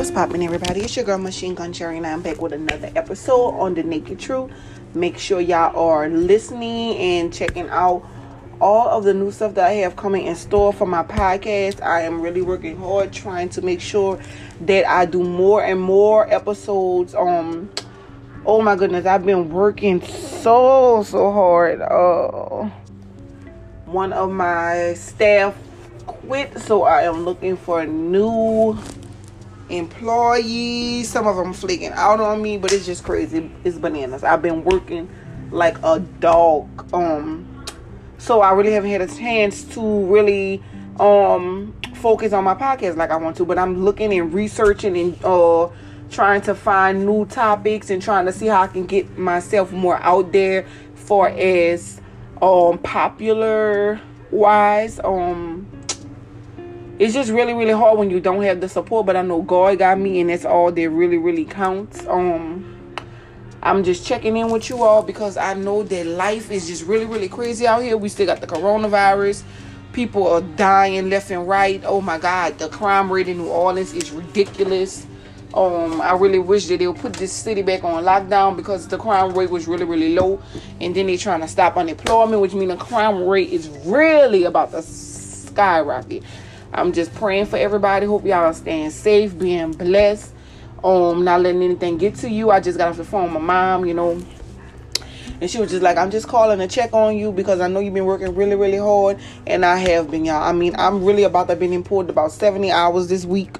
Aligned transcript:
What's 0.00 0.10
poppin', 0.10 0.42
everybody? 0.42 0.80
It's 0.80 0.96
your 0.96 1.04
girl 1.04 1.18
Machine 1.18 1.54
Gun 1.54 1.74
Cherry, 1.74 1.98
and 1.98 2.06
I'm 2.06 2.22
back 2.22 2.40
with 2.40 2.54
another 2.54 2.90
episode 2.96 3.50
on 3.60 3.74
the 3.74 3.82
Naked 3.82 4.18
Truth. 4.18 4.50
Make 4.94 5.18
sure 5.18 5.42
y'all 5.42 5.78
are 5.78 6.08
listening 6.08 6.96
and 6.96 7.30
checking 7.30 7.68
out 7.68 8.08
all 8.62 8.88
of 8.88 9.04
the 9.04 9.12
new 9.12 9.30
stuff 9.30 9.52
that 9.56 9.66
I 9.66 9.72
have 9.72 9.96
coming 9.96 10.24
in 10.24 10.36
store 10.36 10.72
for 10.72 10.86
my 10.86 11.02
podcast. 11.02 11.82
I 11.82 12.00
am 12.00 12.22
really 12.22 12.40
working 12.40 12.78
hard 12.78 13.12
trying 13.12 13.50
to 13.50 13.60
make 13.60 13.82
sure 13.82 14.18
that 14.62 14.88
I 14.88 15.04
do 15.04 15.22
more 15.22 15.62
and 15.62 15.78
more 15.78 16.32
episodes. 16.32 17.14
Um, 17.14 17.70
oh 18.46 18.62
my 18.62 18.76
goodness, 18.76 19.04
I've 19.04 19.26
been 19.26 19.50
working 19.50 20.00
so 20.00 21.02
so 21.02 21.30
hard. 21.30 21.82
Uh, 21.82 22.70
one 23.84 24.14
of 24.14 24.30
my 24.30 24.94
staff 24.94 25.54
quit, 26.06 26.58
so 26.58 26.84
I 26.84 27.02
am 27.02 27.26
looking 27.26 27.58
for 27.58 27.82
a 27.82 27.86
new 27.86 28.78
employees. 29.70 31.08
Some 31.08 31.26
of 31.26 31.36
them 31.36 31.52
flaking 31.52 31.92
out 31.92 32.20
on 32.20 32.42
me, 32.42 32.58
but 32.58 32.72
it's 32.72 32.86
just 32.86 33.04
crazy. 33.04 33.50
It's 33.64 33.78
bananas. 33.78 34.24
I've 34.24 34.42
been 34.42 34.64
working 34.64 35.08
like 35.50 35.78
a 35.82 36.00
dog. 36.00 36.92
Um, 36.94 37.64
so 38.18 38.40
I 38.40 38.52
really 38.52 38.72
haven't 38.72 38.90
had 38.90 39.00
a 39.00 39.06
chance 39.06 39.64
to 39.74 39.80
really 40.06 40.62
um 40.98 41.74
focus 41.94 42.32
on 42.32 42.44
my 42.44 42.54
podcast 42.54 42.96
like 42.96 43.10
I 43.10 43.16
want 43.16 43.36
to. 43.36 43.44
But 43.44 43.58
I'm 43.58 43.84
looking 43.84 44.12
and 44.12 44.32
researching 44.32 44.96
and 44.96 45.24
uh 45.24 45.68
trying 46.10 46.40
to 46.42 46.54
find 46.54 47.06
new 47.06 47.24
topics 47.26 47.90
and 47.90 48.02
trying 48.02 48.26
to 48.26 48.32
see 48.32 48.46
how 48.46 48.62
I 48.62 48.66
can 48.66 48.86
get 48.86 49.16
myself 49.16 49.72
more 49.72 49.96
out 50.02 50.32
there 50.32 50.66
for 50.94 51.28
as 51.28 52.00
um 52.42 52.78
popular 52.78 54.00
wise 54.30 55.00
um 55.00 55.68
it's 57.00 57.14
just 57.14 57.30
really 57.30 57.54
really 57.54 57.72
hard 57.72 57.98
when 57.98 58.10
you 58.10 58.20
don't 58.20 58.42
have 58.42 58.60
the 58.60 58.68
support 58.68 59.06
but 59.06 59.16
i 59.16 59.22
know 59.22 59.40
god 59.40 59.78
got 59.78 59.98
me 59.98 60.20
and 60.20 60.28
that's 60.28 60.44
all 60.44 60.70
that 60.70 60.90
really 60.90 61.16
really 61.16 61.46
counts. 61.46 62.06
Um 62.06 62.94
i'm 63.62 63.82
just 63.82 64.06
checking 64.06 64.36
in 64.36 64.50
with 64.50 64.68
you 64.68 64.82
all 64.82 65.02
because 65.02 65.38
i 65.38 65.54
know 65.54 65.82
that 65.82 66.06
life 66.06 66.50
is 66.50 66.66
just 66.68 66.84
really 66.84 67.06
really 67.06 67.28
crazy 67.28 67.66
out 67.66 67.82
here. 67.82 67.96
We 67.96 68.10
still 68.10 68.26
got 68.26 68.42
the 68.42 68.46
coronavirus. 68.46 69.42
People 69.94 70.28
are 70.28 70.42
dying 70.42 71.08
left 71.10 71.30
and 71.30 71.48
right. 71.48 71.82
Oh 71.86 72.02
my 72.02 72.18
god 72.18 72.58
the 72.58 72.68
crime 72.68 73.10
rate 73.10 73.28
in 73.28 73.38
new 73.38 73.48
orleans 73.48 73.94
is 73.94 74.10
ridiculous. 74.10 75.06
Um 75.54 76.02
i 76.02 76.12
really 76.12 76.38
wish 76.38 76.66
that 76.66 76.80
they'll 76.80 76.92
put 76.92 77.14
this 77.14 77.32
city 77.32 77.62
back 77.62 77.82
on 77.82 78.04
lockdown 78.04 78.58
because 78.58 78.86
the 78.88 78.98
crime 78.98 79.32
rate 79.32 79.48
was 79.48 79.66
really 79.66 79.86
really 79.86 80.14
low 80.14 80.38
and 80.82 80.94
then 80.94 81.06
they're 81.06 81.16
trying 81.16 81.40
to 81.40 81.48
stop 81.48 81.78
unemployment 81.78 82.42
which 82.42 82.52
means 82.52 82.70
the 82.70 82.76
crime 82.76 83.26
rate 83.26 83.48
is 83.48 83.70
really 83.86 84.44
about 84.44 84.70
to 84.72 84.82
skyrocket 84.82 86.22
I'm 86.72 86.92
just 86.92 87.14
praying 87.14 87.46
for 87.46 87.56
everybody. 87.56 88.06
Hope 88.06 88.24
y'all 88.24 88.44
are 88.44 88.54
staying 88.54 88.90
safe, 88.90 89.36
being 89.38 89.72
blessed, 89.72 90.32
um, 90.84 91.24
not 91.24 91.40
letting 91.40 91.62
anything 91.62 91.98
get 91.98 92.14
to 92.16 92.30
you. 92.30 92.50
I 92.50 92.60
just 92.60 92.78
got 92.78 92.88
off 92.88 92.96
the 92.96 93.04
phone 93.04 93.24
with 93.24 93.32
my 93.34 93.40
mom, 93.40 93.86
you 93.86 93.94
know. 93.94 94.22
And 95.40 95.50
she 95.50 95.58
was 95.58 95.70
just 95.70 95.82
like, 95.82 95.96
I'm 95.96 96.10
just 96.10 96.28
calling 96.28 96.58
to 96.58 96.68
check 96.68 96.92
on 96.92 97.16
you 97.16 97.32
because 97.32 97.60
I 97.60 97.66
know 97.66 97.80
you've 97.80 97.94
been 97.94 98.04
working 98.04 98.34
really, 98.34 98.54
really 98.54 98.76
hard. 98.76 99.18
And 99.46 99.64
I 99.64 99.76
have 99.78 100.10
been, 100.10 100.26
y'all. 100.26 100.42
I 100.42 100.52
mean, 100.52 100.74
I'm 100.76 101.02
really 101.02 101.24
about 101.24 101.48
to 101.48 101.56
be 101.56 101.72
employed 101.72 102.10
about 102.10 102.32
70 102.32 102.70
hours 102.70 103.08
this 103.08 103.24
week. 103.24 103.56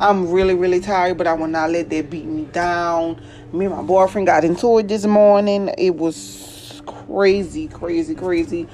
I'm 0.00 0.30
really, 0.30 0.54
really 0.54 0.80
tired, 0.80 1.16
but 1.16 1.28
I 1.28 1.32
will 1.34 1.46
not 1.46 1.70
let 1.70 1.90
that 1.90 2.10
beat 2.10 2.24
me 2.24 2.44
down. 2.46 3.22
Me 3.52 3.66
and 3.66 3.74
my 3.74 3.82
boyfriend 3.82 4.26
got 4.26 4.44
into 4.44 4.78
it 4.78 4.88
this 4.88 5.06
morning. 5.06 5.72
It 5.78 5.94
was 5.94 6.82
crazy, 6.86 7.68
crazy, 7.68 8.14
crazy. 8.14 8.66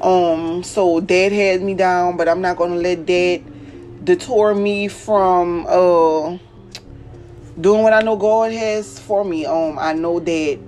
Um, 0.00 0.62
so 0.62 1.00
dad 1.00 1.32
had 1.32 1.62
me 1.62 1.74
down, 1.74 2.16
but 2.16 2.28
I'm 2.28 2.40
not 2.40 2.56
gonna 2.56 2.76
let 2.76 3.06
that 3.06 3.42
detour 4.04 4.54
me 4.54 4.88
from 4.88 5.66
uh 5.68 6.38
doing 7.60 7.82
what 7.82 7.92
I 7.92 8.00
know 8.00 8.16
God 8.16 8.52
has 8.52 8.98
for 8.98 9.24
me. 9.24 9.44
Um, 9.44 9.78
I 9.78 9.92
know 9.92 10.18
that 10.18 10.58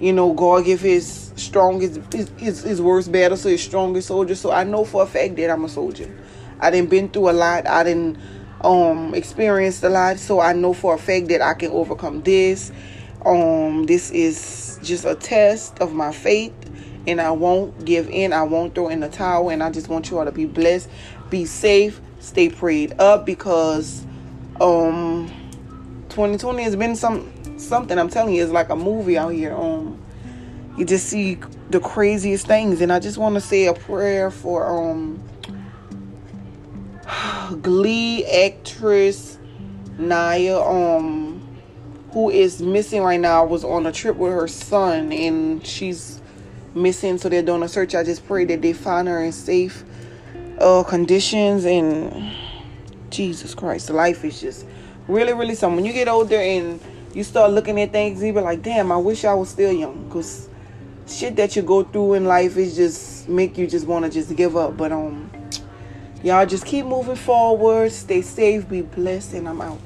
you 0.00 0.12
know 0.12 0.32
God 0.32 0.64
give 0.64 0.80
His 0.80 1.32
strongest 1.36 2.00
His, 2.12 2.30
his, 2.36 2.62
his 2.64 2.82
worst 2.82 3.12
battle 3.12 3.36
so 3.36 3.48
His 3.48 3.62
strongest 3.62 4.08
soldier. 4.08 4.34
So 4.34 4.50
I 4.50 4.64
know 4.64 4.84
for 4.84 5.04
a 5.04 5.06
fact 5.06 5.36
that 5.36 5.50
I'm 5.50 5.64
a 5.64 5.68
soldier. 5.68 6.12
I 6.60 6.72
didn't 6.72 6.90
been 6.90 7.08
through 7.08 7.30
a 7.30 7.32
lot. 7.32 7.68
I 7.68 7.84
didn't 7.84 8.18
um 8.62 9.14
experienced 9.14 9.84
a 9.84 9.88
lot. 9.88 10.18
So 10.18 10.40
I 10.40 10.52
know 10.52 10.72
for 10.72 10.94
a 10.94 10.98
fact 10.98 11.28
that 11.28 11.42
I 11.42 11.54
can 11.54 11.70
overcome 11.70 12.22
this. 12.22 12.72
Um, 13.24 13.86
this 13.86 14.10
is 14.10 14.80
just 14.82 15.04
a 15.04 15.14
test 15.14 15.78
of 15.78 15.92
my 15.92 16.12
faith 16.12 16.52
and 17.08 17.20
I 17.20 17.30
won't 17.30 17.84
give 17.84 18.08
in. 18.10 18.32
I 18.32 18.42
won't 18.42 18.74
throw 18.74 18.88
in 18.88 19.00
the 19.00 19.08
towel. 19.08 19.48
And 19.48 19.62
I 19.62 19.70
just 19.70 19.88
want 19.88 20.10
you 20.10 20.18
all 20.18 20.24
to 20.24 20.32
be 20.32 20.44
blessed, 20.44 20.88
be 21.30 21.46
safe, 21.46 22.00
stay 22.20 22.50
prayed 22.50 22.94
up 23.00 23.24
because 23.24 24.04
um 24.60 25.30
2020 26.10 26.62
has 26.62 26.76
been 26.76 26.94
some 26.94 27.58
something. 27.58 27.98
I'm 27.98 28.08
telling 28.08 28.34
you, 28.34 28.42
it's 28.42 28.52
like 28.52 28.68
a 28.68 28.76
movie 28.76 29.16
out 29.16 29.30
here. 29.30 29.56
Um, 29.56 30.00
you 30.76 30.84
just 30.84 31.06
see 31.06 31.38
the 31.70 31.80
craziest 31.80 32.46
things, 32.46 32.80
and 32.80 32.92
I 32.92 33.00
just 33.00 33.18
want 33.18 33.34
to 33.34 33.40
say 33.40 33.66
a 33.66 33.74
prayer 33.74 34.30
for 34.30 34.66
um 34.66 35.22
Glee 37.62 38.24
actress 38.26 39.38
Naya 39.98 40.60
um 40.60 41.40
who 42.12 42.30
is 42.30 42.62
missing 42.62 43.02
right 43.02 43.20
now 43.20 43.44
was 43.44 43.64
on 43.64 43.86
a 43.86 43.92
trip 43.92 44.16
with 44.16 44.32
her 44.32 44.48
son 44.48 45.12
and 45.12 45.66
she's 45.66 46.22
missing, 46.74 47.18
so 47.18 47.28
they're 47.28 47.42
doing 47.42 47.62
a 47.62 47.68
search. 47.68 47.94
I 47.94 48.04
just 48.04 48.26
pray 48.26 48.44
that 48.46 48.62
they 48.62 48.72
find 48.72 49.08
her 49.08 49.22
in 49.22 49.32
safe 49.32 49.84
uh, 50.60 50.82
conditions. 50.82 51.64
And 51.64 52.34
Jesus 53.10 53.54
Christ, 53.54 53.90
life 53.90 54.24
is 54.24 54.40
just 54.40 54.66
really, 55.06 55.32
really 55.32 55.54
something. 55.54 55.76
When 55.76 55.84
you 55.84 55.92
get 55.92 56.08
older 56.08 56.36
and 56.36 56.80
you 57.14 57.24
start 57.24 57.52
looking 57.52 57.80
at 57.80 57.92
things, 57.92 58.22
you 58.22 58.32
be 58.32 58.40
like, 58.40 58.62
damn, 58.62 58.92
I 58.92 58.96
wish 58.96 59.24
I 59.24 59.34
was 59.34 59.48
still 59.48 59.72
young. 59.72 60.04
Because 60.04 60.48
shit 61.06 61.36
that 61.36 61.56
you 61.56 61.62
go 61.62 61.82
through 61.84 62.14
in 62.14 62.24
life 62.24 62.56
is 62.56 62.76
just 62.76 63.28
make 63.28 63.56
you 63.58 63.66
just 63.66 63.86
want 63.86 64.04
to 64.04 64.10
just 64.10 64.34
give 64.36 64.56
up. 64.56 64.76
But 64.76 64.92
um, 64.92 65.30
y'all 66.22 66.46
just 66.46 66.66
keep 66.66 66.86
moving 66.86 67.16
forward, 67.16 67.92
stay 67.92 68.22
safe, 68.22 68.68
be 68.68 68.82
blessed, 68.82 69.34
and 69.34 69.48
I'm 69.48 69.60
out. 69.60 69.78